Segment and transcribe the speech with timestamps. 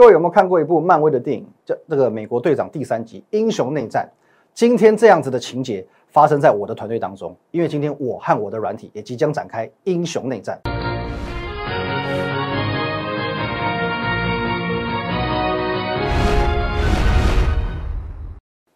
[0.00, 4.08] 各位有没有看过一部漫威的电影，叫这个《美国队长》第三集《英雄内战》？
[4.54, 10.58] 今天这样子的情节发生在我的团队当中，因为今天我和我的软体也即将展开英雄内战。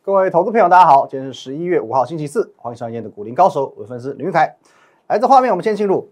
[0.02, 4.54] 各位投资朋友，大家好，今天是十一月五号星期四，欢迎收看今天的股林高手，我是粉丝林玉凯。
[5.06, 6.06] 来自画面，我们先进入。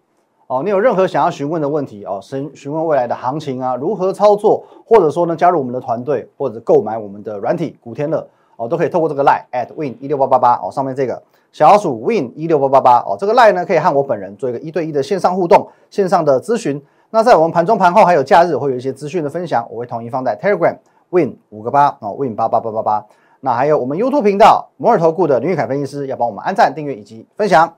[0.53, 16.83] 哦，你有任何想要询问的问题哦，询询问未来的行情啊，如何操作，或者说呢加入我们的团队，或者购买我们的软体古天乐哦，都可以透过这个 line at win 一六八八八哦，上面这个小老鼠 win 一六八八八哦，这个 line 呢可以和我本人做一个一对一的线上互动，线上的咨询。
[17.09, 20.77] 那在我们盘中盘后还有假日会有一些资讯的分享，我会统一放在 Telegram
[21.09, 23.07] win 五个八哦 win 八八八八八。
[23.41, 27.73] 那还有我们 YouTube 频道摩尔投顾的林玉凯分析师要帮我们按赞、订阅以及分享。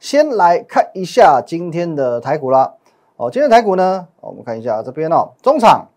[0.00, 2.74] 先来看一下今天的台股啦。
[3.16, 5.88] 哦，今天台股呢，我们看一下这边哦，中场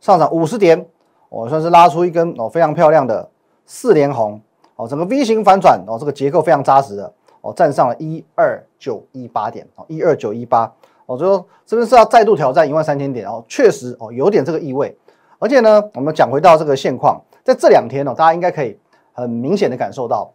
[0.00, 0.84] 上涨五十点，
[1.28, 3.28] 哦，算是拉出一根哦非常漂亮的
[3.66, 4.40] 四连红，
[4.74, 10.72] 哦，整个 V 型反转，哦，这个结构非常扎实的，哦，站上了一二九一八点，哦，一二九一八，
[11.06, 14.98] 哦，就说这边是要再度挑战一万三千点，哦，确实哦有点这个意味，
[15.38, 18.76] 而且呢，我们讲回到这个现况，在这两天哦，大家应该可以
[19.12, 20.32] 很明显的感受到，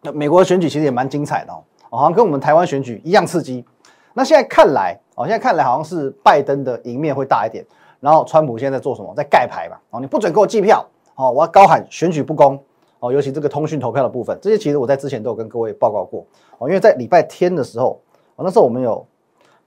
[0.00, 1.62] 那美国的选举其实也蛮精彩的哦，
[1.96, 3.64] 好像跟我们台湾选举一样刺激，
[4.12, 4.98] 那现在看来。
[5.16, 7.64] 哦，现在看来好像是拜登的赢面会大一点，
[8.00, 9.14] 然后川普现在在做什么？
[9.16, 9.76] 在盖牌嘛。
[9.90, 12.60] 哦，你不准给我计票，哦，我要高喊选举不公，
[12.98, 16.26] 哦，尤其这个通讯投票的部分，这些其实我在之前都有跟各位报告过，
[16.58, 18.00] 哦，因为在礼拜天的时候，
[18.34, 19.06] 哦，那时候我们有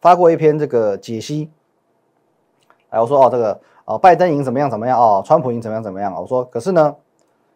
[0.02, 1.50] 发过一篇这个解析，
[2.89, 6.94] 哎，我说哦，这个哦，拜登赢怎么样怎么样哦，川普赢怎么样怎么样我说可是呢，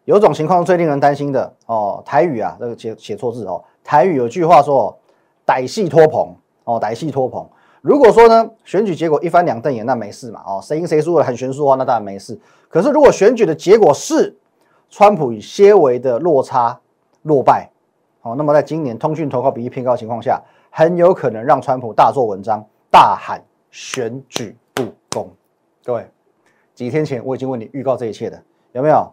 [0.06, 4.98] 有种情况最令人担心的哦，台语啊，这个写写错字哦，台语有句话说，
[5.46, 7.48] 歹戏托棚哦，歹戏托棚。
[7.80, 12.38] 如果说呢，选举结果一翻两瞪眼，那没事嘛，哦，谁赢谁输了很悬殊的话，那当然没事。
[12.68, 14.36] 可是如果选举的结果是
[14.88, 16.80] 川普以些微的落差
[17.22, 17.70] 落败，
[18.22, 20.40] 哦，那么在今年通讯投靠比例偏高的情况下，
[20.70, 25.28] 很有可能让川普大做文章，大喊选举不公。
[25.84, 26.08] 各位，
[26.74, 28.40] 几天前我已经为你预告这一切的，
[28.72, 29.12] 有没有？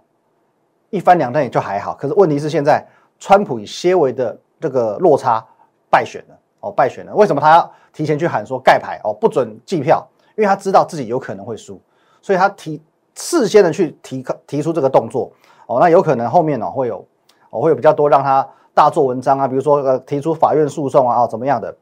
[0.92, 2.84] 一翻两瞪眼就还好，可是问题是现在
[3.20, 5.46] 川普以些微的这个落差
[5.90, 6.36] 败选了。
[6.62, 10.06] 哦，败选了，为什么他要提前去喊说盖牌哦，不准计票？
[10.36, 11.80] 因为他知道自己有可能会输，
[12.22, 12.82] 所以他提
[13.16, 15.32] 事先的去提提出这个动作
[15.68, 17.06] 哦，那有可能后面呢会有
[17.50, 21.74] 哦会有比较多让他大做文章啊，比如说呃提出法院诉讼啊，怎么样的？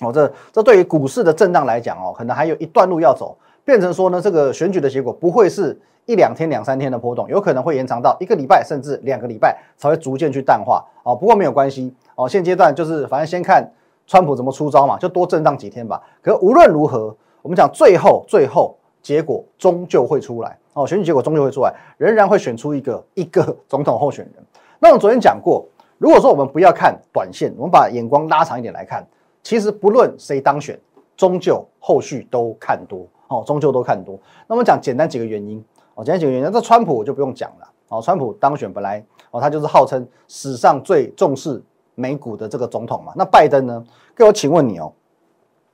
[0.00, 11.14] 哦，这这对于股市的震荡来讲哦，可能还有一段路要走，变成说呢，这个选举的结果不会是一两天、两三天的波动，有可能会延长到一个礼拜甚至两个礼拜才会逐渐去淡化哦。
[11.14, 13.70] 不过没有关系哦，现阶段就是反正先看。
[14.06, 14.98] 川普怎么出招嘛？
[14.98, 15.98] 就多震荡几天吧。
[16.20, 24.44] 可无论如何，我们讲最后最后结果终究会出来哦，选举结果终究会出来，仍然会选出一个一个总统候选人。
[24.78, 25.66] 那我昨天讲过，
[25.96, 29.02] 如果说我们不要看短线，我们把眼光拉长一点来看，
[29.42, 30.78] 其实不论谁当选，
[31.16, 34.18] 终究后续都看多哦，终究都看多。
[34.46, 36.50] 那我们讲简单几个原因哦，简单几个原因。
[36.52, 41.62] 那川普我就不用讲了哦，川普当选本来哦，他就是号称史上最重视。
[41.96, 43.84] 美股的这个总统嘛，那拜登呢？
[44.16, 44.92] 各位，请问你哦，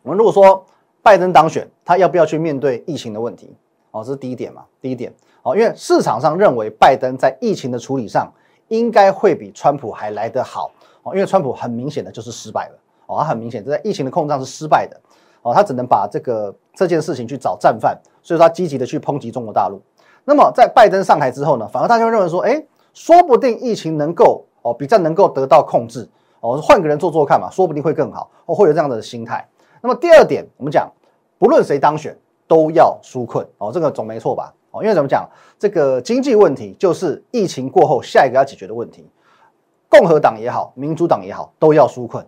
[0.03, 0.63] 我们如果说
[1.01, 3.57] 拜登当选，他要不要去面对疫情的问题？
[3.91, 5.11] 哦，这是第一点嘛，第一点
[5.43, 8.31] 哦，因为市场上认为拜登在疫情的处理上
[8.69, 10.71] 应该会比川普还来得好
[11.03, 15.01] 哦，因为川普很明显的就是失败了哦，他很明显在疫情的控制上是失败的
[15.41, 19.81] 哦，他只能把这个这件事情去找战犯，所以他积极的去抨击中国大陆。
[20.25, 24.47] 那么在拜登上台之后呢，反而大家认为说，哎，说不定疫情能够。
[24.63, 26.07] 哦，比较能够得到控制
[26.41, 29.43] 哦，换个人做做看嘛，说不定会更好哦，会有这样的心态。
[29.81, 30.87] 那么第二点，我们讲，
[31.39, 32.15] 不论谁当选，
[32.47, 34.53] 都要纾困哦，这个总没错吧？
[34.71, 35.27] 哦，因为怎么讲，
[35.59, 39.09] 这个经济问题就是疫情过后下一个要解决的问题。
[39.89, 42.23] 共和党也好，民主党也好，都要纾困，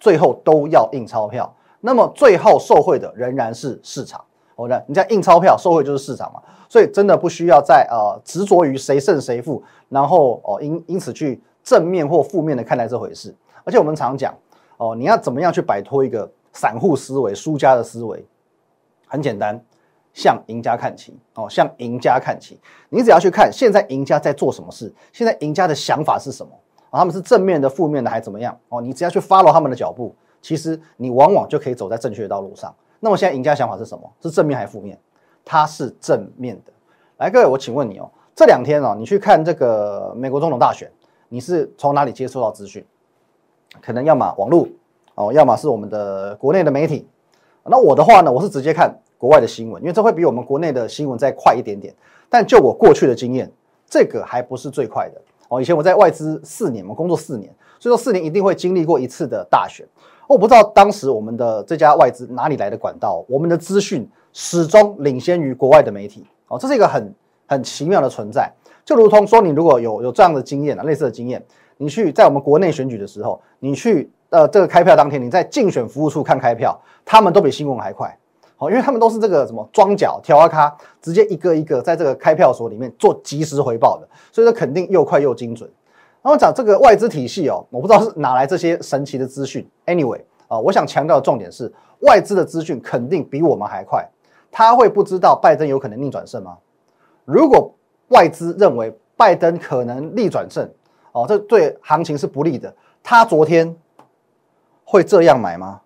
[0.00, 1.54] 最后都要印钞票。
[1.82, 4.24] 那么最后受惠的仍然是市场。
[4.56, 11.42] 哦，那你在印钞票，受贿就是市场嘛，所以真的不需要再呃执着于谁胜谁负，然后哦因因此去。
[11.64, 13.34] 正面或负面的看待这回事，
[13.64, 14.34] 而且我们常讲
[14.76, 18.22] 哦，你要怎么样去摆脱一个散户思维、输家的思维？
[19.06, 19.58] 很简单，
[20.12, 22.60] 向赢家看齐哦，向赢家看齐。
[22.90, 26.52] 你只要去看现在赢家在做什么事，现在赢家的想法是什么
[26.90, 26.98] 啊？
[26.98, 28.54] 他们是正面的、负面的，还怎么样？
[28.68, 32.74] 哦，你只要去 follow 他们的脚步，其实你往往就可以走在正确的道路上。
[33.04, 34.10] 那么现在赢家想法是什么？
[34.22, 34.98] 是正面还是负面？
[35.44, 36.72] 它是正面的。
[37.18, 40.90] 来，各位，我请问你哦，这两天哦，你去看这个美国总统大选。
[41.28, 42.82] 你是从哪里接收到资讯？
[43.82, 44.66] 可能要么网络
[45.16, 47.06] 哦，要么是我们的国内的媒体。
[47.64, 51.94] 那我的话呢，我是直接看国外的新闻，因为这会比我们国内的新闻再快一点点。
[52.30, 53.52] 但就我过去的经验，
[53.86, 55.60] 这个还不是最快的哦。
[55.60, 59.86] 以前我在外资四年我，工作四年，所以说四年一定会经历过一次的大选。
[60.26, 67.14] 我不知道当时我们的这家外资哪里来的管道，我们的资讯始终领先于国外的媒体哦，这是一个很
[67.46, 68.50] 很奇妙的存在。
[68.84, 71.42] 就如同说，你如果有有这样的经验啊，类似的经验，
[71.76, 78.18] 你去在我们国内选举的时候，你去呃这个开票当天，你在竞选服务处看开票，他们都比新闻还快，
[78.56, 85.70] 好，因为他们都是这个什么装脚调啊卡，直接一个一个在这个开票所里面做即时回报的，所以说肯定又快又精准。
[86.24, 89.68] 然后讲这个外资体系哦，我不知道是哪来这些神奇的资讯。
[89.84, 94.08] Anyway 啊，我想强调的重点是，外资的资讯肯定比我们还快。
[94.50, 96.56] 他会不知道拜登有可能逆转胜吗？
[97.26, 97.74] 如果
[98.08, 100.66] 外资认为拜登可能逆转胜，
[101.12, 102.74] 哦，这对行情是不利的。
[103.02, 103.76] 他昨天
[104.82, 105.82] 会这样买吗？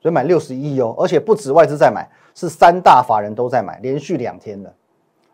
[0.00, 4.74] 所以买六十亿哦，而且不止外资在买，是三大法人都在买，连续两天的。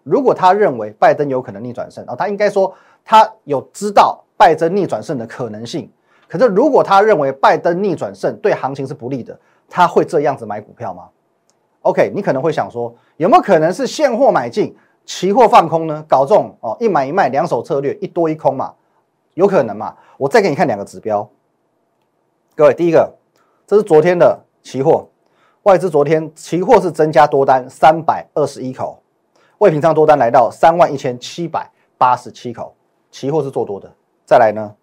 [0.02, 2.74] 如果他认为拜登有可能逆转胜，哦，他应该说
[3.04, 5.90] 他有知道拜登逆转胜的可能性。
[6.28, 9.38] 可是如果他认为拜登逆转胜对行情是不利的，
[9.68, 11.08] 他会这样子买股票吗
[11.82, 14.74] ？OK，你可能会想说，有没有可能是现货买进？
[15.04, 16.02] 期货放空呢？
[16.08, 18.72] 搞这种哦，一买一卖两手策略，一多一空嘛，
[19.34, 19.94] 有可能嘛？
[20.16, 21.28] 我再给你看两个指标，
[22.56, 23.12] 各位，第一个，
[23.66, 25.06] 这是昨天的期货，
[25.64, 29.02] 外资昨天期货是增加多单三百二十一口，
[29.58, 32.74] 未平仓多单来到三万一千七百八十七口，
[33.10, 33.92] 期货是做多的。
[34.24, 34.74] 再来呢，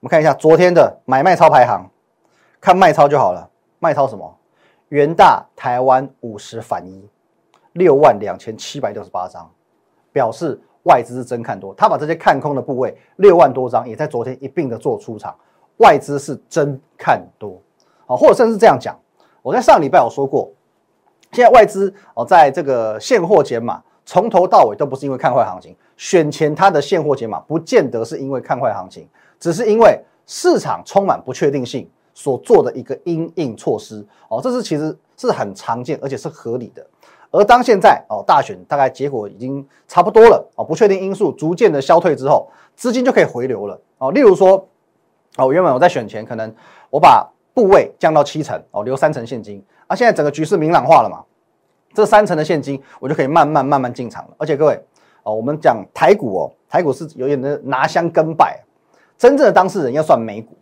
[0.00, 1.90] 我们看一下昨天的买卖超排行，
[2.60, 3.48] 看卖超就好了，
[3.78, 4.38] 卖超什么？
[4.88, 7.08] 元大台湾五十反一。
[7.72, 9.50] 六万两千七百六十八张，
[10.12, 11.72] 表示外资是真看多。
[11.74, 15.34] 他把这些看空的部位六万多张，也在昨天一并的做出场。
[15.78, 17.58] 外资是真看多，
[18.04, 18.94] 啊，或者甚至这样讲，
[19.40, 20.52] 我在上礼拜有说过，
[21.30, 29.08] 现在外资哦，在这个现货减码，从头到尾都不是因为看坏行情，选前它的现货解码不见得是因为看坏行情，
[29.38, 34.04] 只是因为市场充满不确定性所做的一个因应措施。
[34.28, 36.84] 哦，这是其实是很常见，而且是合理的。
[37.30, 42.46] 而当现在哦，大选大概结果已经差不多了哦，不确定因素逐渐的消退之后，
[42.76, 44.12] 资金就可以回流了哦。
[44.12, 44.68] 例如说，
[45.38, 46.54] 哦，原本我在选前可能
[46.90, 51.24] 我把部位降到七成哦，留三成现金，啊，现在整个局势明朗化了嘛，
[51.94, 54.34] 这三成的现金我就可以慢慢慢慢进场了。
[54.38, 54.80] 而且各位
[55.22, 58.60] 哦，我们讲台股哦，台股是有点的拿香跟拜，
[59.16, 60.56] 真正的当事人要算美股。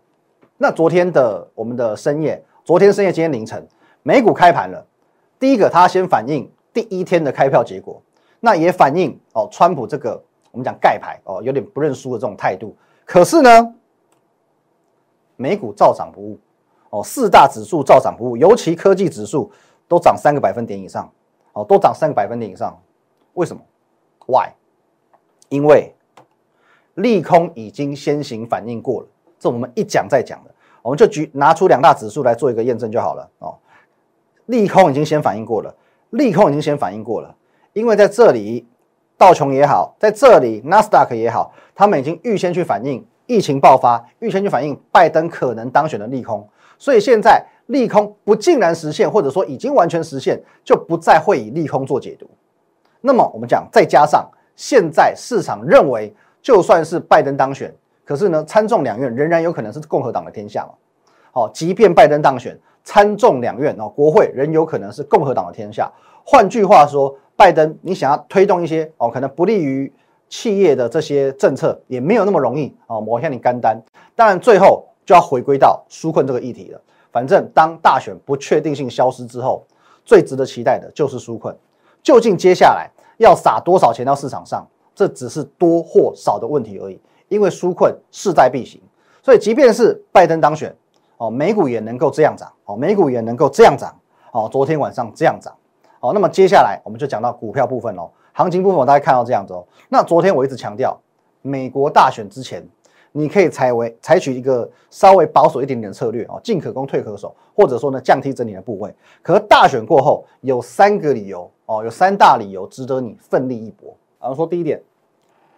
[0.56, 3.66] 那昨天的我们的深夜，昨天深夜今天凌晨，
[4.02, 4.86] 美股开盘了，
[5.38, 6.50] 第一个它先反映。
[6.72, 8.00] 第一天的开票结果，
[8.38, 10.22] 那也反映哦，川普这个
[10.52, 12.76] 我们讲盖牌哦，有点不认输的这种态度。
[13.04, 13.74] 可是呢，
[15.34, 16.38] 美股照涨不误
[16.90, 19.50] 哦，四大指数照涨不误，尤其科技指数
[19.88, 21.10] 都涨三个百分点以上
[21.60, 22.76] 哦，都涨三个百分点以上。
[23.34, 23.62] 为什么
[24.26, 24.50] ？Why？
[25.48, 25.94] 因为
[26.94, 29.08] 利空已经先行反应过了，
[29.38, 30.50] 这我们一讲再讲的，
[30.82, 33.54] 我们就举拿出两大指数来做一个验证就好了哦。
[34.46, 35.74] 利空已经先反应过了。
[36.10, 37.32] 利空已经先反应过了，
[37.72, 38.66] 因为在这里
[39.16, 46.48] 道琼也好，在这里纳斯达克也好，他们已经预先去反映疫情爆发，预先去反映拜登可能当选的利空，
[46.78, 52.28] 所以现在利空不竟然实现，或者说已经完全实现，就不再会以利空做解读。
[53.00, 57.74] 那么我们讲，再加上现在市场认为，就算是拜登当选，
[58.04, 60.74] 可是呢，参众两院仍然有可能是共和党的天下嘛。
[61.32, 62.58] 好，即便拜登当选。
[62.82, 65.92] 参众两院哦，国会仍有可能是共和党的天下。
[66.24, 69.92] 换句话说，拜登你想要推动一些哦，可能不利于
[70.30, 73.80] 企业的这些政策，也没有那么容易哦，抹下你干单。
[74.16, 76.80] 当然，最后就要回归到纾困这个议题了。
[77.12, 79.64] 反正当大选不确定性消失之后，
[80.04, 81.56] 最值得期待的就是纾困。
[82.02, 87.00] 究竟接下来要撒多少钱到市场上，这只是多或少的问题而已。
[87.28, 88.80] 因为纾困势在必行，
[89.22, 90.74] 所以即便是拜登当选。
[91.16, 93.94] 哦，美股也能够这样涨，哦，美股也能够这样涨，
[94.32, 95.54] 哦，昨天晚上这样涨，
[96.00, 99.62] 哦，那么接下来我们就讲到股票部分喽，行情部分我大概看到这样子哦。
[99.90, 100.98] 那昨天我一直强调，
[101.42, 102.66] 美国大选之前，
[103.12, 108.94] 你可以采为采取一个稍微保守一点点的策略哦，进可攻退可守，或者说呢降低整理的部位。
[109.22, 113.96] 可是大选过后，有三个理由哦，有三大理由值得你奋力一搏。
[114.20, 114.80] 然后说第一点，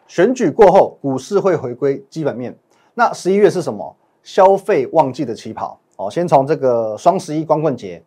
[0.06, 2.56] 选举过后股市会回归基本面。
[2.94, 3.96] 那十一月是什么？
[4.22, 8.00] 消费旺季的起跑哦，先从这个双十一光棍节、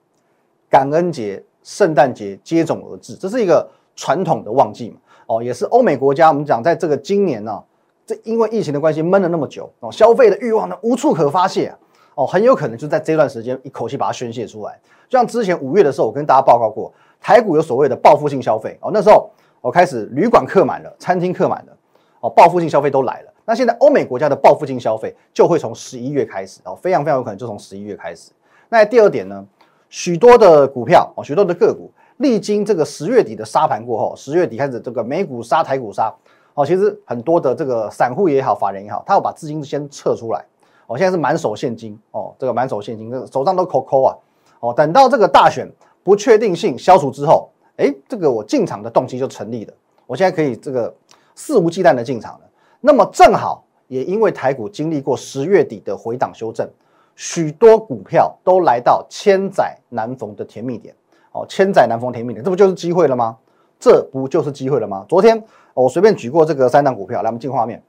[0.69, 4.95] 感恩节、圣诞节接踵而至，这是一个传统的旺季嘛
[5.27, 7.61] 哦，也是欧美国家我们讲在这个今年呢，
[8.05, 11.73] 这因为疫情的关系闷了那么久哦，消费的欲望呢无处可发泄
[12.13, 14.79] 哦，很有可能就在这段时间一口气把它宣泄出来。
[15.09, 21.77] 就像之前五月的时候，我跟大家报告过，台股有所谓的报复性消费哦，那时候我开始旅馆客满了，餐厅客满了，
[22.19, 23.33] 哦，报复性消费都来了。
[23.43, 28.31] 那现在欧美国家的报复性消费就会从十一月开始哦，非常非常有可能就从十一月开始。
[28.69, 29.45] 那第二点呢，
[29.89, 36.13] 许多的股票哦，许多的个股历经这个十月底的杀盘过后，十月底开始这个美股杀、台股杀。
[36.55, 40.43] 哦，其实很多的这个散户也好，法人也好，他要把资金先撤出来。
[40.87, 44.15] 哦，现在是满手现金哦，这个满手现金，这个手上都抠抠啊。
[44.59, 45.69] 哦，等到这个大选
[46.03, 49.73] 不确定性消除之后，哎，这个我进场的动机就成立了。
[50.07, 50.93] 我现在可以这个
[51.35, 52.41] 肆无忌惮的进场了。
[52.79, 56.69] 那么正好也因为台股经历过十月底的回档修正，
[57.15, 60.95] 许多股票都来到千载难逢的甜蜜点。
[61.33, 63.35] 哦，千载难逢甜蜜点，这不就是机会了吗？
[63.79, 65.05] 这不就是机会了吗？
[65.07, 65.43] 昨天。
[65.75, 67.83] 我随便举过这个三档股票，来我们进画面。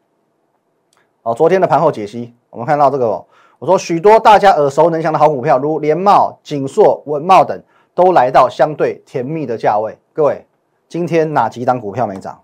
[1.22, 3.24] 哦，昨天的盘后解析，我们看到这个，
[3.60, 7.62] 我说许多大家耳熟能详的好股票，如联茂、锦硕、文茂等，
[7.94, 9.96] 都来到相对甜蜜的价位。
[10.12, 10.44] 各位，
[10.88, 12.40] 今天哪几档股票没涨？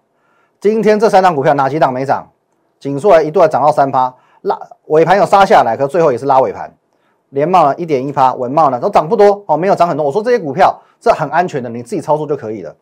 [0.61, 2.31] 今天这三档股票哪几档没涨？
[2.79, 4.57] 锦硕一度还涨到三趴，拉
[4.87, 6.73] 尾盘有杀下来，可最后也是拉尾盘。
[7.31, 10.07] 联茂呢一点一趴，文茂呢都涨不多哦，没有涨很多。
[10.07, 12.73] 我说这些股票这很安全的，你自己操作就可以了。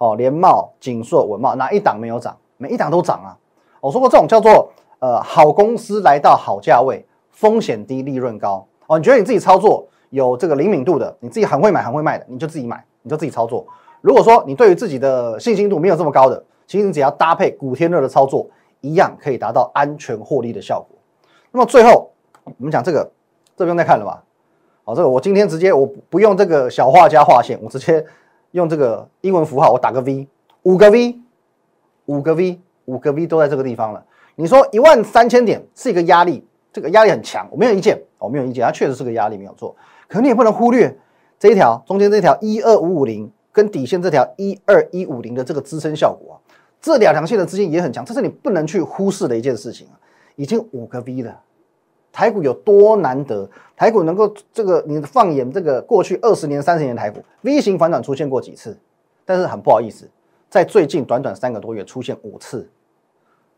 [0.00, 2.34] 哦，联茂、锦硕、文茂哪一档没有涨？
[2.56, 3.36] 每一档都涨啊！
[3.82, 8.66] 我说过，这种叫做呃好公司来到好价位，风险低，利润高。
[8.86, 13.66] 哦，你觉得你自己操作有这个灵敏度的，你自己很会买、很会卖的，你就自己买，你就自己操作。
[14.00, 18.46] 如果说你对于自己的信心度没有这么高的，其实你只要搭配古天乐的操作，
[18.80, 20.98] 一样可以达到安全获利的效果。
[21.52, 22.10] 那么最后
[22.44, 23.10] 我们讲这个，
[23.54, 24.22] 这不用再看了吧？
[24.84, 28.02] 好，这个我今天直接我不用这个小画家画线，我直接。
[28.52, 30.28] 用这个英文符号，我打个 V，
[30.62, 31.18] 五个 V，
[32.06, 34.04] 五个 V，五个 V 都在这个地方了。
[34.36, 39.74] 你说一万三千点是一个压力，这个压力很强，我没有意见，我没有意见，它确实是个压力，没有错。
[40.08, 40.98] 可你也不能忽略
[41.38, 46.36] 这一条中间这条一二五五零跟底线这条一二一五零的这个支撑效果啊，
[46.80, 49.94] 这两条线的资金也很强，这是你不能去忽视的一件事情啊。
[50.36, 51.38] 已经五个 V 了。
[52.12, 53.48] 台股有多难得？
[53.76, 58.76] 台股能够这个，你放眼这个过去二十年、三十年台股，V 型反转出现过几次？
[59.24, 60.10] 但是很不好意思，
[60.48, 62.68] 在最近短短三个多月出现五次。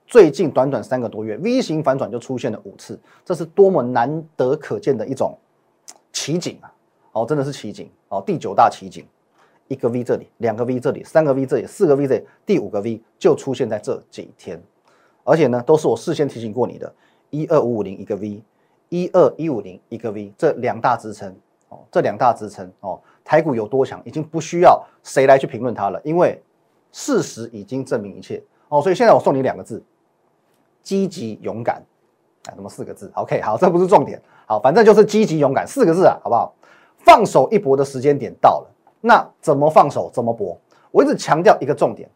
[0.06, 5.36] 最近短短三个多月，V 型反转就出现了五次，这是多么难得可见的一种
[6.12, 6.70] 奇景啊！
[7.12, 9.06] 哦，真的是奇景哦，第九大奇景，
[9.68, 14.62] 一个 V 这里，两个 V 这里，三个 V 这里，四个 V 这里，第五个 V 就出现在这几天，
[15.24, 16.92] 而且呢，都是我事先提醒过你的。
[17.32, 18.42] 一二五五零一个 V，
[18.90, 21.34] 一二一五零一个 V，这两大支撑
[21.70, 26.40] 哦，这两大支撑哦，台股有多强，已经不需要谁来去评论它了，因为
[26.92, 28.82] 事实已经证明一切哦。
[28.82, 29.82] 所以现在我送你两个字：
[30.82, 31.82] 积极勇敢。
[32.44, 34.20] 哎，怎么四个字？OK，好，这不是重点。
[34.46, 36.54] 好，反正就是积极勇敢四个字啊，好不好？
[36.98, 38.70] 放手一搏的时间点到了。
[39.00, 40.10] 那怎么放手？
[40.12, 40.56] 怎么搏？
[40.90, 42.10] 我一直强调一个重点，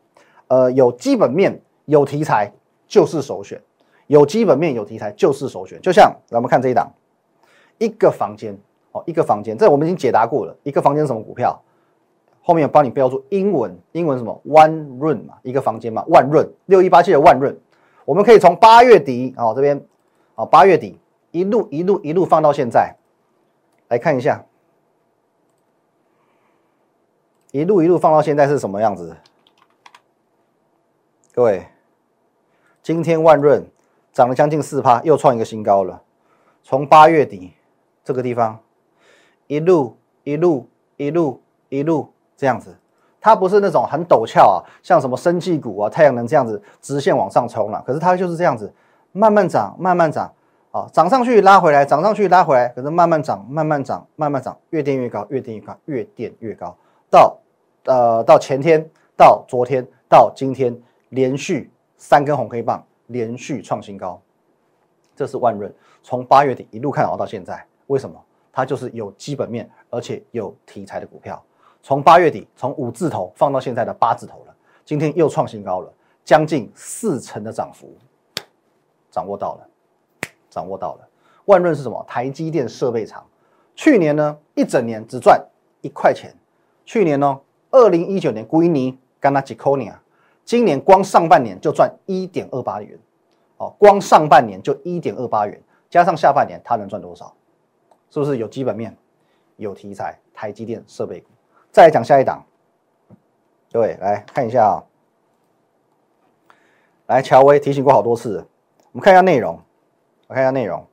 [0.49, 2.53] 呃，有基本面、有题材
[2.87, 3.59] 就是首选。
[4.07, 5.81] 有基本面、有题材就是首选。
[5.81, 6.93] 就像咱们看这一档，
[7.79, 8.57] 一个房间
[8.93, 10.57] 哦，一个房间，这我们已经解答过了。
[10.63, 11.61] 一个房间什么股票？
[12.43, 17.59] 后面帮你标注英文，英文什么？One Room 嘛，一个房间嘛，万润六一八七的万润。
[18.05, 19.85] 我们可以从八月底哦这边
[20.37, 20.97] 哦八月底
[21.33, 22.95] 一路一路一路放到现在，
[23.89, 24.47] 来看一下，
[27.51, 29.17] 一路一路放到现在是什么样子？
[31.35, 31.67] 各位，
[32.81, 33.67] 今天万润。
[34.17, 36.01] 涨了将近四趴，又创一个新高了。
[36.63, 37.53] 从八月底
[38.03, 38.59] 这个地方
[39.47, 42.75] 一路一路一路一路这样子，
[43.21, 47.85] 它不是那种很陡峭啊，像什么生技股啊、太阳能这样子直线往上冲了。
[47.87, 48.73] 可是它就是这样子，
[49.13, 50.33] 慢慢涨，慢慢涨，
[50.71, 56.75] 啊，涨上去拉回来，涨上去拉回来，可是慢慢涨，慢慢涨，慢慢涨，越垫越高，越垫越高，越垫越高，
[57.11, 57.37] 到
[57.85, 60.75] 呃到前天，到昨天，到今天，
[61.11, 62.83] 连续三根红黑棒。
[63.07, 64.21] 连续创新高，
[65.15, 65.73] 这是万润
[66.03, 68.23] 从八月底一路看好到现在，为什么？
[68.53, 71.43] 它就是有基本面而且有题材的股票。
[71.83, 75.93] 从八月底从五字头放到现在的八字头了，今天又创新高了，
[76.25, 77.95] 将近四成的涨幅，
[79.11, 79.69] 掌握到了，
[80.49, 81.09] 掌握到了。
[81.45, 82.05] 万润是什么？
[82.09, 83.25] 台积电设备厂，
[83.75, 85.47] 去年呢一整年只赚
[85.81, 86.35] 一块钱，
[86.85, 90.03] 去年呢二零一九年归尼干那几扣你啊。
[90.47, 92.97] 今年光上半年就赚一点二八元，
[93.57, 95.61] 哦，光上半年就一点二八元，
[95.91, 97.35] 加上下半年它能赚多少？
[98.11, 98.97] 是不是有基本面、
[99.57, 100.17] 有题材？
[100.33, 101.27] 台积电设备股。
[101.73, 102.45] 再来讲下一档，
[103.73, 104.85] 各位来看一下啊，
[107.07, 108.47] 来乔威提醒过好多次，
[108.93, 109.59] 我们看一下内容，
[110.29, 110.87] 我看一下内容，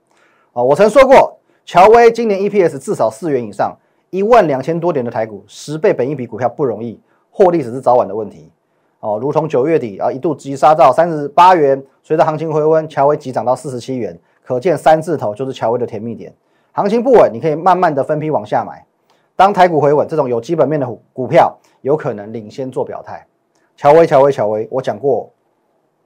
[0.53, 3.77] 啊，我曾说过乔威今年 EPS 至少四元以上，
[4.10, 8.51] 一万两千多点的台股，十倍本一比股票不容易，获利只是早晚的问题。
[9.03, 16.33] 哦，如同九月底啊，一度急杀到三十八元，随着行情回温，乔威急涨到四十七元，可见三字头就是乔威的甜蜜点。
[16.72, 18.86] 行情不稳，你可以慢慢的分批往下买。
[19.36, 23.27] 当台股回稳，这种有基本面的股票有可能领先做表态。
[23.75, 25.29] 乔威，乔威，乔威，我讲过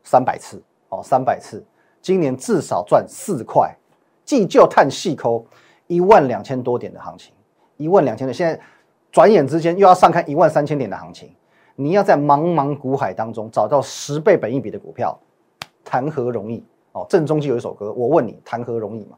[0.04, 1.64] 三百次哦，三百次，
[2.02, 3.78] 今年至少赚四块，
[4.26, 5.46] 既就探细抠
[5.86, 7.32] 一万两千多点的行情，
[7.76, 8.60] 一万两千的，现在
[9.12, 11.30] 转眼之间又要上看一万三千点的行情。
[11.80, 15.16] 你要在茫茫股海当中找到十倍本益比的股票，
[15.86, 17.06] 谈何容易哦！
[17.08, 19.16] 正中期有一首歌，我问你谈何容易嘛？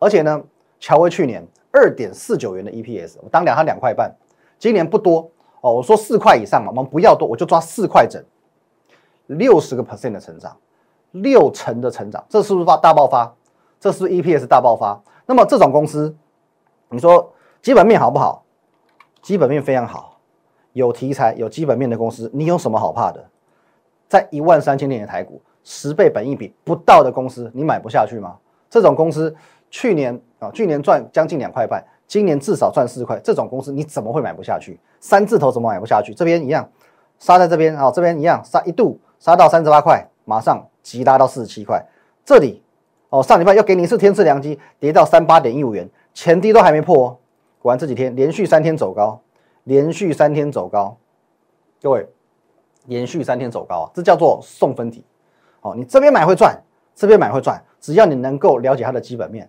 [0.00, 0.42] 而且呢，
[0.80, 4.12] 乔威去年二点四九元的 EPS，我当两它两块半，
[4.58, 5.30] 今年不多
[5.60, 5.74] 哦。
[5.74, 8.20] 我说四块以上嘛，我们不要多，我就抓四块整，
[9.26, 10.56] 六十个 percent 的成长，
[11.12, 13.32] 六成的成长，这是不是发大爆发？
[13.78, 15.00] 这是是 EPS 大爆发。
[15.24, 16.12] 那么这种公司，
[16.88, 17.32] 你说
[17.62, 18.44] 基本面好不好？
[19.22, 20.11] 基本面非常好。
[20.72, 23.24] 有题材、有基本面的公司，你有什么好怕的？
[24.08, 28.36] 在一万三千点的台股，十倍本益比不到的公司，你买不下去吗？
[28.68, 29.34] 这种公司
[29.70, 34.78] 去年啊，去年赚将近两块半，今年至少赚四块，这种公司你怎么会买不下去？
[35.00, 36.12] 三字头怎么买不下去？
[36.12, 36.68] 这边一样
[37.18, 41.82] 杀在这边啊，这边一样杀一度杀到三十八块，马上急拉到四十七块。
[42.24, 42.62] 这里
[43.08, 47.16] 哦，上礼拜又给你一次天赐良机，跌到三八点一五元，前低都还没破哦。
[47.60, 49.20] 果然这几天连续三天走高。
[49.64, 50.96] 连续三天走高，
[51.80, 52.08] 各位，
[52.86, 55.04] 连续三天走高，这叫做送分题。
[55.60, 56.60] 哦，你这边买会赚，
[56.94, 59.48] 这边买会赚，只要你能够了解它的基本面，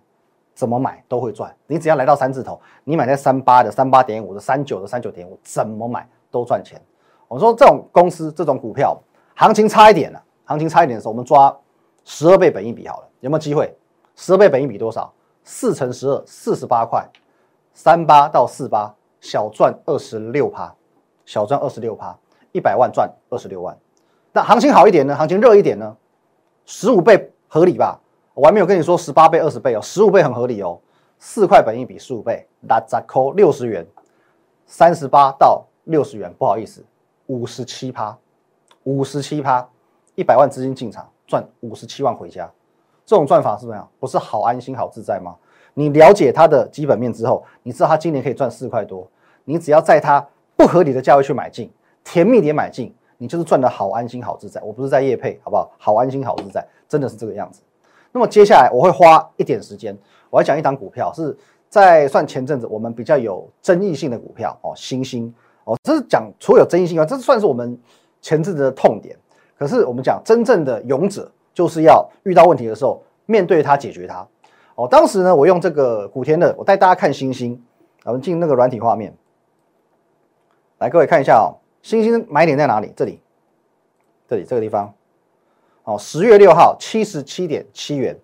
[0.54, 1.52] 怎么买都会赚。
[1.66, 6.80] 你只要来到三字头，你买在三八的、三八点五的、三九的、三九点五，怎么买都赚钱。
[7.26, 8.96] 我说这种公司、这种股票，
[9.34, 11.56] 行情差一点了，行情差一点的时候，我们抓
[12.04, 13.76] 十二倍本益比好了，有没有机会？
[14.14, 15.12] 十二倍本益比多少？
[15.42, 17.04] 四乘十二，四十八块，
[17.72, 18.94] 三八到四八。
[19.24, 20.70] 小赚二十六趴，
[21.24, 22.14] 小赚二十六趴，
[22.52, 23.74] 一百万赚二十六万。
[24.32, 25.16] 那行情好一点呢？
[25.16, 25.96] 行情热一点呢？
[26.66, 27.98] 十五倍合理吧？
[28.34, 30.78] 我还没有跟你说十八倍、二十倍哦，十五倍很合理哦。
[31.18, 33.86] 四块本一比十五倍，那再扣六十元，
[34.66, 36.84] 三十八到六十元，不好意思，
[37.28, 38.14] 五十七趴，
[38.82, 39.66] 五十七趴，
[40.16, 42.52] 一百万资金进场赚五十七万回家，
[43.06, 43.88] 这种赚法是怎么样？
[43.98, 45.34] 不是好安心、好自在吗？
[45.72, 49.08] 你了解它的基本面之后，你知道它今年可以赚四块多。
[49.44, 50.26] 你只要在它
[50.56, 51.70] 不合理的价位去买进，
[52.02, 54.60] 甜蜜点买进，你就是赚的好安心好自在。
[54.62, 55.70] 我不是在夜配，好不好？
[55.78, 57.60] 好安心好自在，真的是这个样子。
[58.12, 59.96] 那么接下来我会花一点时间，
[60.30, 61.36] 我要讲一档股票，是
[61.68, 65.32] 在算前阵子我们比较有争议性的股票哦，星星
[65.64, 67.76] 哦，这是讲除了有争议性啊，这算是我们
[68.22, 69.16] 前阵子的痛点。
[69.58, 74.26] 可是我们讲真正的勇者，就是要遇到问题的时候面对它解决它。
[74.76, 77.60] 哦，当时呢，我用这个古天乐，我带大家看星星，
[78.04, 79.14] 我们进那个软体画面。
[80.84, 82.92] 来，各位看一下哦，星星买点在哪里？
[82.94, 83.18] 这里，
[84.28, 84.92] 这里这个地方，
[85.84, 88.14] 哦，十月六号七十七点七元，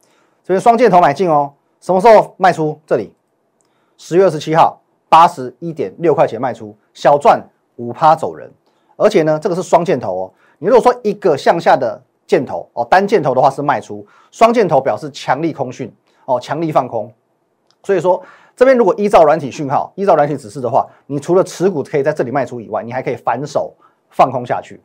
[0.45, 1.55] 这边双箭头买进哦。
[1.81, 2.79] 什么时候卖出？
[2.87, 3.15] 这里，
[3.97, 7.43] 十月二十七号八十一点六块钱卖出，小赚
[7.77, 8.53] 五趴走人。
[8.97, 10.33] 而且呢，这个是双箭头哦。
[10.59, 15.91] 你如果说一个向下的箭头哦，单箭头的话是卖出，双箭头表示强力空讯
[16.27, 17.11] 哦，强力放空。
[17.83, 18.23] 所以说。
[18.61, 23.73] 这边如果依照软体讯号，依照软体指示的话，你除了持股可以在这里卖出以外，你还可以反手
[24.11, 24.79] 放空下去。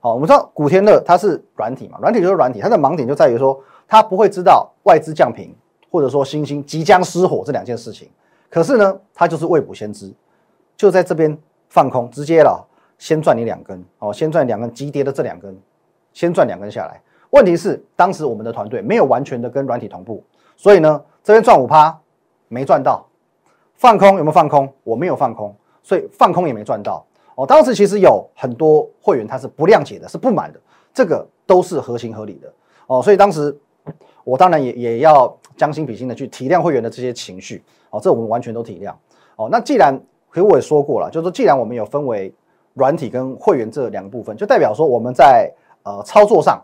[0.00, 5.50] 好，我们知道古天乐它是软体嘛，软体就是软体，它的盲点就在于说，它不会知道外资降频
[5.90, 8.06] 或者说新兴即将失火这两件事情。
[8.50, 10.12] 可是呢，它就是未卜先知，
[10.76, 11.34] 就在这边
[11.70, 12.62] 放空，直接了
[12.98, 15.58] 先赚你两根哦，先赚两根急跌的这两根，
[16.12, 17.00] 先赚两根下来。
[17.30, 20.22] 问题是当时我们的团队没有完全的跟软体同步，
[20.54, 21.98] 所以呢，这边赚五趴
[22.48, 23.02] 没赚到。
[23.82, 24.72] 放空有没有放空？
[24.84, 27.04] 我没有放空，所以放空也没赚到。
[27.34, 30.60] 哦，当时其实有很多会员他是不谅解的，是不满的，
[30.94, 32.52] 这个都是合情合理的。
[32.86, 33.52] 哦，所以当时
[34.22, 37.60] 我当然也也要将心比心的去体谅会员的这些情绪。
[37.90, 38.94] 哦，这我们完全都体谅。
[39.34, 40.00] 哦，那既然，
[40.32, 42.32] 其实我也说过了，就是说既然我们有分为
[42.74, 46.62] 软体跟会员这两个部分，就代表说我们在呃操作上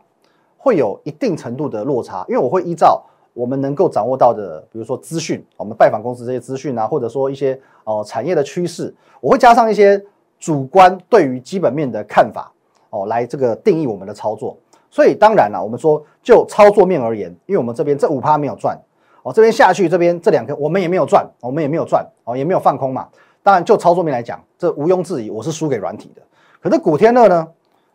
[0.57, 3.04] 会有一定程度的落差，因为我会依照。
[3.38, 10.05] 我们能够掌握到的，比如说资讯，我们拜访公司这些资讯啊，或者说一些哦产业的趋势，我会加上一些
[10.40, 12.51] 主观对于基本面的看法
[12.90, 14.57] 哦，来这个定义我们的操作。
[14.90, 18.77] 所以当然了，我们说就操作面而言，因为我们这边这五趴没有赚
[19.22, 23.07] 哦，这边下去这边这两个我们也没有赚，我们也没有赚哦，也没有放空嘛。
[23.44, 26.22] 当然就操作面来讲，这毋庸置疑，我是输给软体的。
[26.61, 27.46] 可是古天乐呢？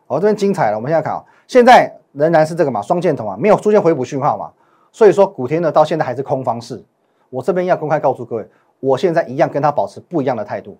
[0.06, 4.50] 哦，这边精彩了，我们现在看啊，现在仍然是这个嘛，双箭头啊，没有出现回补讯号嘛。
[4.94, 6.80] 所以说，古天乐到现在还是空方式，
[7.28, 10.78] 我这边要公开告诉各位，我现在一样跟他保持不一样的态度。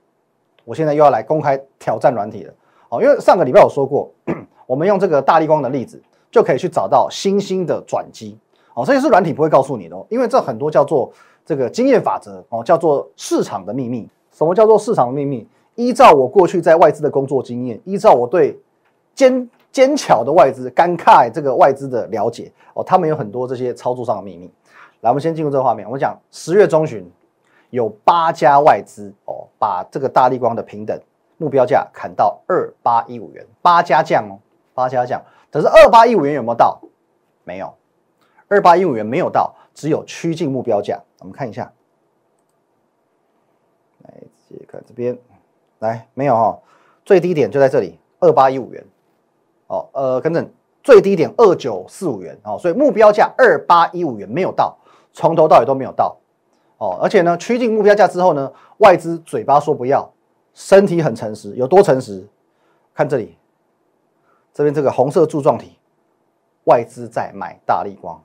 [0.65, 2.55] 我现在又要来公开挑战软体了。
[2.91, 4.09] 哦，因为上个礼拜我说过，
[4.69, 6.01] 我们用这个大力光的例子
[6.31, 8.39] 就可以去找到新兴的转机。
[8.75, 11.13] 哦，这些是软体不会告诉你的，哦因为这很多叫做
[11.45, 14.09] 这个经验法则哦，叫做市场的秘密。
[14.31, 15.45] 什么叫做市场的秘密？
[15.75, 18.57] 依照我过去在外资的工作经验，依照我对
[19.13, 24.49] 监尖巧的外资、尴尬这个外资的了解哦，他们有很多这些操作上的秘密。
[25.01, 25.85] 来，我们先进入这个画面。
[25.85, 27.05] 我们讲十月中旬
[27.71, 30.97] 有八家外资哦，把这个大力光的平等
[31.39, 34.39] 目标价砍到二八一五元，八家降哦，
[34.75, 35.21] 八家降。
[35.51, 36.81] 可是二八一五元有没有到？
[37.43, 37.75] 没有。
[38.47, 41.03] 二八一五元没有到，只有趋近目标价。
[41.19, 41.73] 我们看一下，
[44.05, 44.15] 来
[44.49, 45.19] 直接看这边，
[45.81, 46.61] 来没有哈，
[47.05, 48.85] 最低点就在这里，二八一五元。
[49.75, 50.49] 哦，呃，跟正
[50.83, 54.77] 最低点二九四五元哦，所以目标价二八一五元没有到，
[55.13, 56.17] 从头到尾都没有到。
[56.79, 60.11] 哦，而且呢，趋近目标价之后呢，外资嘴巴说不要，
[60.55, 62.27] 身体很诚实，有多诚实？
[62.95, 63.37] 看这里，
[64.53, 65.79] 这边这个红色柱状体，
[66.65, 68.21] 外资在买大力光。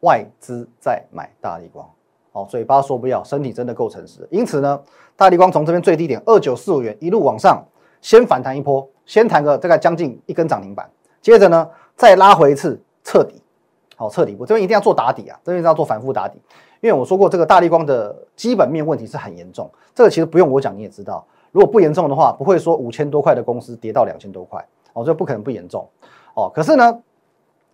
[0.00, 1.88] 外资在买大力光，
[2.32, 4.28] 哦，嘴巴说不要，身体真的够诚实。
[4.30, 4.78] 因此呢，
[5.16, 7.64] 大力光从这边最低点二九四五元一路往上，
[8.04, 10.86] 先反弹一波，先弹个大概将近一根涨停板，
[11.22, 13.40] 接着呢再拉回一次彻底，
[13.96, 16.38] 好彻底我这边一定要做打底啊，这边要做反复打底，
[16.82, 24.62] 因为我说过这个大力光的基本面问题是很严重，这个其实不用我讲你也知道，如果不严重的话，不会说五千多块的公司跌到两千多块，
[24.92, 25.88] 哦，这不可能不严重，
[26.34, 27.00] 哦，可是呢。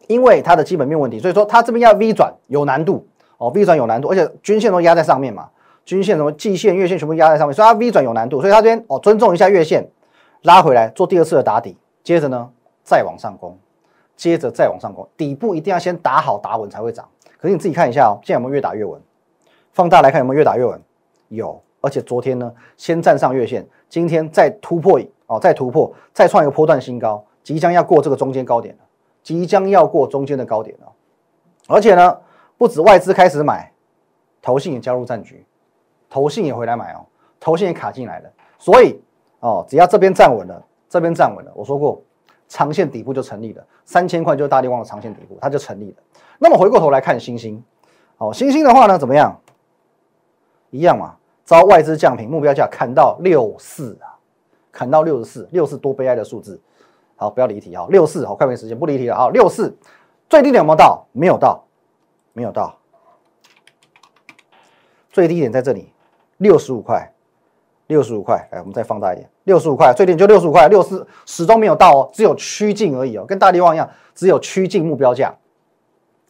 [0.07, 3.07] 因为它的基本面问题，所以说它这边要 V 转有难度
[3.38, 5.49] 哦，V 转有难度，而且均线都压在上面嘛，
[5.85, 9.87] 均线什么季线、月线全部压在上面，所以它 V 转有难度，所以它这边哦尊重一下月线，
[10.42, 12.50] 拉回来做第二次的打底，接着呢
[12.83, 13.59] 再往上攻，
[14.16, 17.09] 接着再往上攻，底部一定要先打好打稳才会涨。
[17.38, 19.00] 可是你自己看一下哦，现在有没有越打越稳？
[19.72, 20.81] 放大来看有没有越打越稳？
[21.29, 28.85] 有，而且昨天呢先站上月线，今天再突破哦，再突破，再创一个波段新高，即将要过这个中间高点了。
[29.22, 30.90] 即将要过中间的高点了，
[31.68, 32.18] 而且呢，
[32.57, 33.70] 不止外资开始买，
[34.40, 35.44] 投信也加入战局，
[36.09, 37.05] 投信也回来买哦，
[37.38, 38.98] 投信也卡进来了，所以
[39.40, 42.00] 哦，只要这边站稳了，这边站稳了，我说过，
[42.48, 45.96] 长线底部就成立了，三千块就是大力旺的长线底部，它就成立了。
[46.38, 47.62] 那么回过头来看星星，
[48.18, 49.40] 哦，星星的话呢，怎么样？
[50.70, 54.14] 一样嘛，遭外资降平，目标价砍到六四啊，
[54.70, 56.61] 砍到六十四，六四多悲哀的数字。
[57.16, 57.87] 好，不要离题啊。
[57.90, 59.16] 六四，好，快没时间，不离题了。
[59.16, 59.76] 好，六四
[60.29, 61.07] 最低点有没有到？
[61.12, 61.64] 没有到，
[62.33, 62.79] 没有到。
[65.11, 65.92] 最低点在这里，
[66.37, 67.12] 六十五块，
[67.90, 68.48] 六十五块。
[68.53, 70.68] 来，我们再放大一点，六十五块，最低就六十五块。
[70.68, 75.35] 六四始终没有到哦，只有趋近而已哦，跟大地方一样，只有趋近目标价。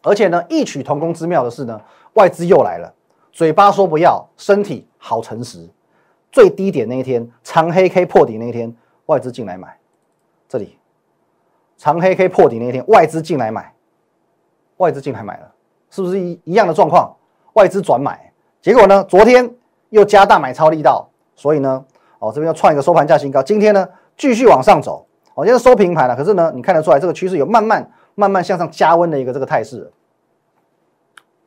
[0.03, 1.79] 而且呢，异曲同工之妙的是呢，
[2.15, 2.91] 外资又来了，
[3.31, 5.69] 嘴巴说不要，身体好诚实。
[6.33, 8.75] 最低点那一天，长黑 K 破底那一天，
[9.07, 9.77] 外资进来买，
[10.49, 10.79] 这里。
[11.77, 13.75] 长黑 K 破底那一天，外资进来买，
[14.79, 15.53] 外资进来买了，
[15.91, 17.15] 是不是一一样的状况？
[17.55, 19.05] 外资转买，结果呢？
[19.05, 19.53] 昨天
[19.89, 21.10] 又加大买超力道，
[21.41, 21.83] 所以呢，
[22.19, 23.43] 哦，这边要创一个收盘价新高。
[23.43, 26.15] 今天呢，继续往上走，哦，现在收平盘了。
[26.15, 29.91] 可是呢，你看得出来这个趋势有慢慢慢慢向上加温的一个这个态势。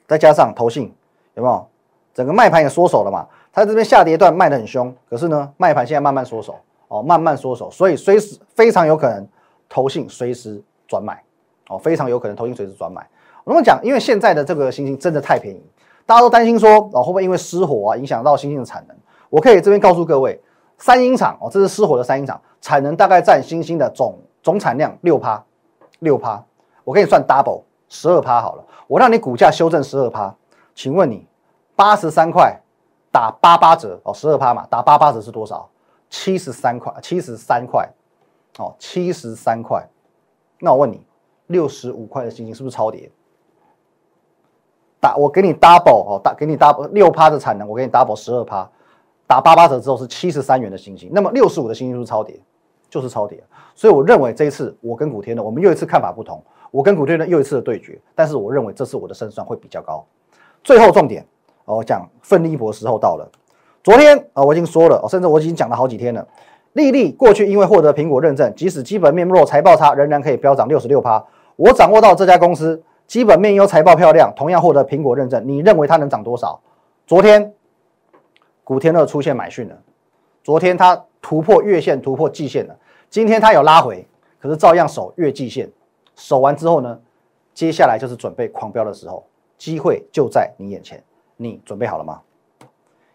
[0.07, 0.91] 再加上投信
[1.35, 1.67] 有没有？
[2.11, 3.27] 整个卖盘也缩手了嘛？
[3.51, 6.55] 它这边下跌段卖的很凶，可是呢，卖盘现在慢慢缩手，
[6.87, 9.27] 哦，慢慢缩手，所以随时非常有可能。
[9.69, 11.23] 投信随时转买，
[11.67, 13.07] 哦，非常有可能投信随时转买。
[13.43, 15.63] 我们讲，因为现在的这个星星真的太便宜，
[16.05, 18.95] 大家都担心说，哦，会不会因为失火啊，影响到星星的产能？
[19.33, 20.39] 我可以这边告诉各位，
[20.77, 25.43] 三英厂哦，这是失火的三英厂，产能大概占星星的总总产量六趴，
[25.97, 26.45] 六趴。
[26.83, 30.35] 我给你算 double 十二趴好了，我让你股价修正十二趴。
[30.75, 31.27] 请问你
[31.75, 32.61] 八十三块
[33.11, 35.67] 打八八折哦，十二趴嘛，打八八折是多少？
[36.11, 37.89] 七十三块，七十三块。
[38.59, 39.83] 哦，七十三块，
[40.59, 41.03] 那我问你，
[41.47, 43.09] 六十五块的星星是不是超跌？
[44.99, 48.69] 打我给你 double 哦，打给你 double 六趴的产能，我给你 double 十二趴，
[49.25, 52.39] 打八八折之后是七十三元的星星，那么六十五的星星是超跌？
[52.89, 53.43] 就是超跌。
[53.73, 60.05] 所以我认为这一次我跟古天乐，我们又一次看法不同，我跟古天乐又一次的对决，但是我认为这次我的胜算会比较高。
[60.63, 61.25] 最后重点，
[61.65, 63.27] 我讲奋力一搏的时候到了。
[63.83, 66.27] 昨天啊，我已经说了，甚至我已经讲了好几天了。
[66.73, 71.23] 丽丽过去因为获得苹果认证，即使基本面弱、财报差，仍然可以飙涨六十六趴。
[71.55, 76.59] 我掌握到这家公司基本面优、财报漂亮，同样获得苹果认证，你认为它能涨多少？
[77.05, 77.53] 昨天
[78.63, 79.77] 古天乐出现买讯了，
[80.43, 82.75] 昨天他突破月线、突破季线了，
[83.09, 84.07] 今天他有拉回，
[84.39, 85.69] 可是照样守月季线，
[86.15, 86.99] 守完之后呢，
[87.53, 89.25] 接下来就是准备狂飙的时候，
[89.57, 91.03] 机会就在你眼前。
[91.35, 92.21] 你准备好了吗？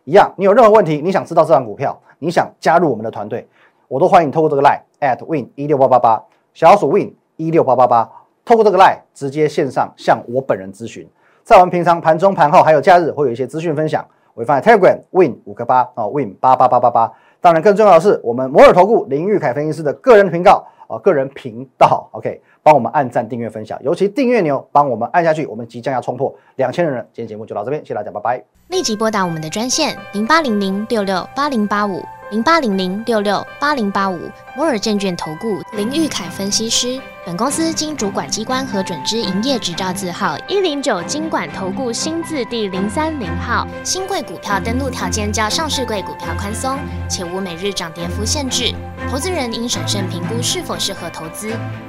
[0.05, 3.49] 一样，你有任何问题，你想知道这张股票，你想加入我们的团队，
[3.87, 8.11] 我都欢迎透过这个 line at win 一六八八八小鼠 win 一六八八八，
[8.45, 11.09] 透过这个 line 直接线上向我本人咨询。
[11.45, 14.07] 在我们平常盘中、盘后还有假日会有一些资讯分享，
[14.39, 17.13] 我会放在 Telegram win 五个八啊 win 八八八八八。
[17.41, 27.01] 当然，更重要的是，我们摩尔投顾林玉凯分析师的个人频道啊，个人频道，OK，帮我们按赞、订阅、分享，尤其订阅牛，帮我们按下去，我们即将要冲破两千人了。
[27.15, 28.45] 今天节目就到这边，谢谢大家，拜拜。
[28.69, 34.19] 立即拨打我们的专线零八零零六六八零八五零八零零六六八零八五
[34.55, 37.01] 摩尔证券投顾林玉凯分析师。
[37.25, 43.67] 本公司经主管机关核准之营业执照字号一零九金管投顾新字第零三零号。
[43.83, 46.77] 新贵股票登录条件较上市贵股票宽松，
[47.09, 48.75] 且无每日涨跌幅限制。
[49.11, 51.51] 投资人应审慎评估是否适合投资。